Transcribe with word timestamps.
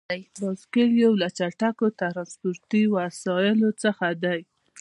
بایسکل 0.41 0.89
یو 1.03 1.13
له 1.21 1.27
چټکو 1.37 1.87
ترانسپورتي 2.01 2.83
وسیلو 2.95 3.69
څخه 3.83 4.07
دی. 4.23 4.39